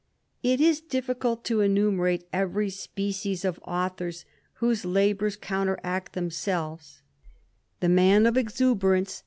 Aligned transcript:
It 0.41 0.59
is 0.59 0.81
difficult 0.81 1.43
to 1.45 1.61
enumerate 1.61 2.27
every 2.33 2.71
species 2.71 3.45
of 3.45 3.59
authors 3.65 4.25
whose 4.53 4.83
labours 4.83 5.35
counteract 5.35 6.13
themselves] 6.13 7.03
the 7.81 7.89
man 7.89 8.25
of 8.25 8.35
exuberance 8.35 9.19
THE 9.19 9.19
IDLER. 9.19 9.19